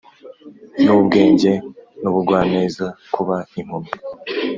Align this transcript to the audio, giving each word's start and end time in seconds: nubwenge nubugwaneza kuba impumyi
nubwenge 0.83 1.51
nubugwaneza 2.01 2.85
kuba 3.13 3.37
impumyi 3.59 3.91